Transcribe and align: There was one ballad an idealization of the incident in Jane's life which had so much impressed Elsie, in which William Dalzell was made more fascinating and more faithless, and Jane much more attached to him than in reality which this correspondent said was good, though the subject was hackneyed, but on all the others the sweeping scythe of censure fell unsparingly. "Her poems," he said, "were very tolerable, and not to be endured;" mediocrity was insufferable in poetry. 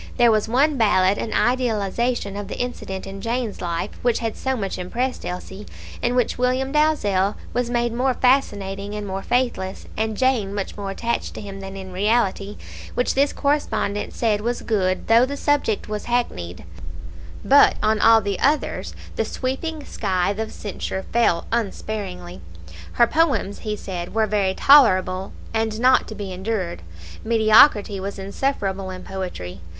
There 0.17 0.31
was 0.31 0.47
one 0.49 0.77
ballad 0.77 1.19
an 1.19 1.31
idealization 1.31 2.35
of 2.35 2.47
the 2.47 2.57
incident 2.57 3.05
in 3.05 3.21
Jane's 3.21 3.61
life 3.61 3.91
which 4.01 4.17
had 4.17 4.35
so 4.35 4.57
much 4.57 4.79
impressed 4.79 5.23
Elsie, 5.23 5.67
in 6.01 6.15
which 6.15 6.39
William 6.39 6.71
Dalzell 6.71 7.35
was 7.53 7.69
made 7.69 7.93
more 7.93 8.15
fascinating 8.15 8.95
and 8.95 9.05
more 9.05 9.21
faithless, 9.21 9.85
and 9.95 10.17
Jane 10.17 10.55
much 10.55 10.75
more 10.75 10.89
attached 10.89 11.35
to 11.35 11.41
him 11.41 11.59
than 11.59 11.77
in 11.77 11.93
reality 11.93 12.57
which 12.95 13.13
this 13.13 13.31
correspondent 13.31 14.11
said 14.15 14.41
was 14.41 14.63
good, 14.63 15.05
though 15.05 15.23
the 15.23 15.37
subject 15.37 15.87
was 15.87 16.05
hackneyed, 16.05 16.63
but 17.45 17.75
on 17.83 17.99
all 17.99 18.21
the 18.21 18.39
others 18.39 18.95
the 19.17 19.23
sweeping 19.23 19.85
scythe 19.85 20.39
of 20.39 20.51
censure 20.51 21.05
fell 21.13 21.45
unsparingly. 21.51 22.41
"Her 22.93 23.05
poems," 23.05 23.59
he 23.59 23.75
said, 23.75 24.15
"were 24.15 24.25
very 24.25 24.55
tolerable, 24.55 25.31
and 25.53 25.79
not 25.79 26.07
to 26.07 26.15
be 26.15 26.33
endured;" 26.33 26.81
mediocrity 27.23 27.99
was 27.99 28.17
insufferable 28.17 28.89
in 28.89 29.03
poetry. 29.03 29.61